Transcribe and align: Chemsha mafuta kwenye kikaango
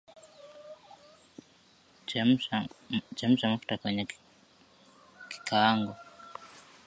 Chemsha 3.15 3.49
mafuta 3.49 3.77
kwenye 3.81 4.05
kikaango 5.29 5.95